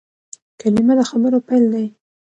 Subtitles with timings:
[0.59, 1.85] کلیمه د خبرو پیل دئ.